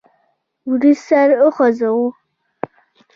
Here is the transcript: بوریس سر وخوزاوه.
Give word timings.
بوریس 0.63 0.99
سر 1.09 1.29
وخوزاوه. 1.43 2.09